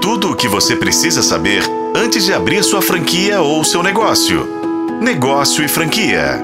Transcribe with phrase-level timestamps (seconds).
[0.00, 1.62] Tudo o que você precisa saber
[1.94, 4.48] antes de abrir sua franquia ou seu negócio.
[4.98, 6.42] Negócio e franquia.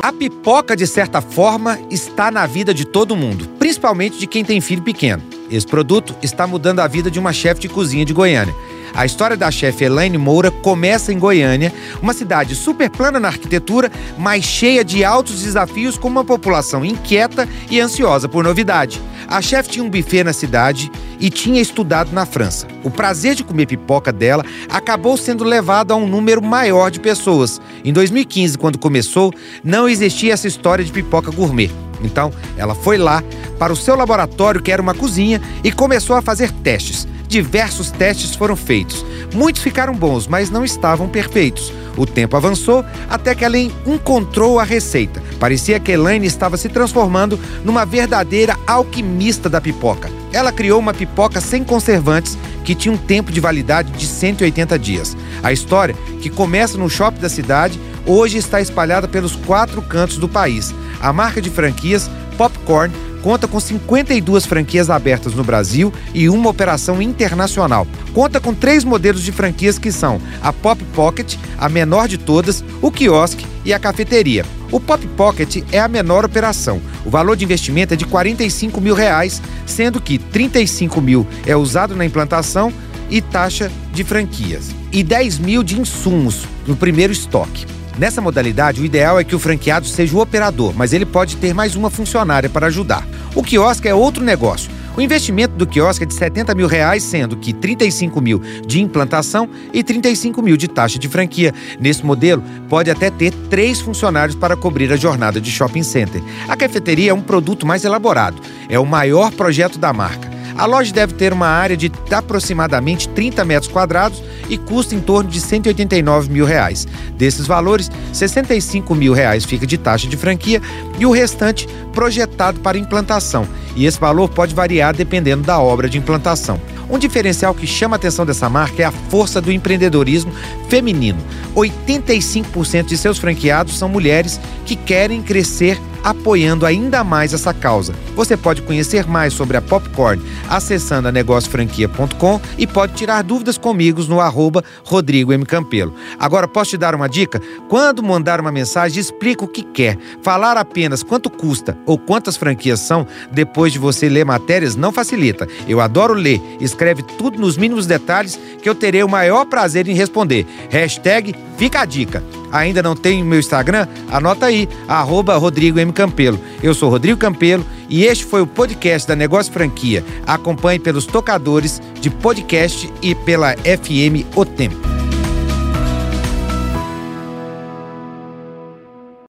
[0.00, 4.60] A pipoca, de certa forma, está na vida de todo mundo, principalmente de quem tem
[4.60, 5.20] filho pequeno.
[5.50, 8.54] Esse produto está mudando a vida de uma chefe de cozinha de Goiânia.
[8.96, 11.70] A história da chefe Elaine Moura começa em Goiânia,
[12.00, 17.46] uma cidade super plana na arquitetura, mas cheia de altos desafios com uma população inquieta
[17.70, 18.98] e ansiosa por novidade.
[19.28, 20.90] A chefe tinha um buffet na cidade
[21.20, 22.66] e tinha estudado na França.
[22.82, 27.60] O prazer de comer pipoca dela acabou sendo levado a um número maior de pessoas.
[27.84, 29.30] Em 2015, quando começou,
[29.62, 31.70] não existia essa história de pipoca gourmet.
[32.02, 33.22] Então, ela foi lá
[33.58, 37.06] para o seu laboratório, que era uma cozinha, e começou a fazer testes.
[37.28, 39.04] Diversos testes foram feitos.
[39.34, 41.72] Muitos ficaram bons, mas não estavam perfeitos.
[41.96, 45.22] O tempo avançou até que ela encontrou a receita.
[45.40, 50.10] Parecia que Elaine estava se transformando numa verdadeira alquimista da pipoca.
[50.32, 55.16] Ela criou uma pipoca sem conservantes que tinha um tempo de validade de 180 dias.
[55.42, 60.28] A história, que começa no shopping da cidade, hoje está espalhada pelos quatro cantos do
[60.28, 60.74] país.
[61.00, 62.92] A marca de franquias Popcorn
[63.26, 67.84] conta com 52 franquias abertas no Brasil e uma operação internacional.
[68.14, 72.64] Conta com três modelos de franquias que são a Pop Pocket, a menor de todas,
[72.80, 74.46] o quiosque e a cafeteria.
[74.70, 76.80] O Pop Pocket é a menor operação.
[77.04, 81.96] O valor de investimento é de 45 mil reais, sendo que 35 mil é usado
[81.96, 82.72] na implantação
[83.10, 87.66] e taxa de franquias, e 10 mil de insumos no primeiro estoque.
[87.98, 91.54] Nessa modalidade, o ideal é que o franqueado seja o operador, mas ele pode ter
[91.54, 93.06] mais uma funcionária para ajudar.
[93.34, 94.70] O quiosque é outro negócio.
[94.96, 99.48] O investimento do quiosque é de 70 mil reais, sendo que 35 mil de implantação
[99.72, 101.54] e 35 mil de taxa de franquia.
[101.78, 106.22] Nesse modelo, pode até ter três funcionários para cobrir a jornada de shopping center.
[106.48, 108.40] A cafeteria é um produto mais elaborado.
[108.68, 110.35] É o maior projeto da marca.
[110.58, 115.28] A loja deve ter uma área de aproximadamente 30 metros quadrados e custa em torno
[115.28, 116.86] de 189 mil reais.
[117.16, 120.62] Desses valores, 65 mil reais fica de taxa de franquia
[120.98, 123.46] e o restante projetado para implantação.
[123.74, 126.58] E esse valor pode variar dependendo da obra de implantação.
[126.88, 130.32] Um diferencial que chama a atenção dessa marca é a força do empreendedorismo
[130.68, 131.18] feminino.
[131.54, 137.92] 85% de seus franqueados são mulheres que querem crescer apoiando ainda mais essa causa.
[138.14, 144.00] Você pode conhecer mais sobre a Popcorn acessando a negociofranquia.com e pode tirar dúvidas comigo
[144.04, 145.44] no arroba Rodrigo M.
[145.44, 145.92] Campelo.
[146.16, 147.42] Agora, posso te dar uma dica?
[147.68, 149.98] Quando mandar uma mensagem, explica o que quer.
[150.22, 155.48] Falar apenas quanto custa ou quantas franquias são, depois de você ler matérias, não facilita.
[155.66, 156.40] Eu adoro ler.
[156.60, 160.46] Escreve tudo nos mínimos detalhes que eu terei o maior prazer em responder.
[160.70, 162.22] Hashtag fica a dica.
[162.52, 163.86] Ainda não tem meu Instagram?
[164.10, 165.92] Anota aí, arroba Rodrigo M.
[165.92, 166.38] Campelo.
[166.62, 170.04] Eu sou Rodrigo Campelo e este foi o podcast da Negócio Franquia.
[170.26, 174.85] Acompanhe pelos tocadores de podcast e pela FM O Tempo.